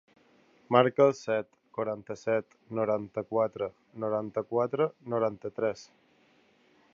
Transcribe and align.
Marca 0.75 1.03
el 1.09 1.11
set, 1.17 1.49
quaranta-set, 1.77 2.57
noranta-quatre, 2.79 3.69
noranta-quatre, 4.05 4.89
noranta-tres. 5.17 5.85